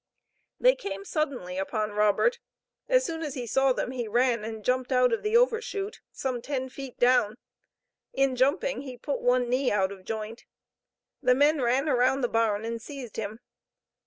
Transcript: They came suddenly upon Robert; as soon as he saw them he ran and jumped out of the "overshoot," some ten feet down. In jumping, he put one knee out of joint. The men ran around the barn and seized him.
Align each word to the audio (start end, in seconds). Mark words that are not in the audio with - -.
They 0.59 0.73
came 0.75 1.05
suddenly 1.05 1.59
upon 1.59 1.91
Robert; 1.91 2.39
as 2.89 3.05
soon 3.05 3.21
as 3.21 3.35
he 3.35 3.45
saw 3.45 3.71
them 3.71 3.91
he 3.91 4.07
ran 4.07 4.43
and 4.43 4.65
jumped 4.65 4.91
out 4.91 5.13
of 5.13 5.21
the 5.21 5.37
"overshoot," 5.37 6.01
some 6.11 6.41
ten 6.41 6.69
feet 6.69 6.97
down. 6.97 7.35
In 8.11 8.35
jumping, 8.35 8.81
he 8.81 8.97
put 8.97 9.21
one 9.21 9.47
knee 9.47 9.69
out 9.71 9.91
of 9.91 10.03
joint. 10.03 10.45
The 11.21 11.35
men 11.35 11.61
ran 11.61 11.87
around 11.87 12.21
the 12.21 12.27
barn 12.27 12.65
and 12.65 12.81
seized 12.81 13.17
him. 13.17 13.41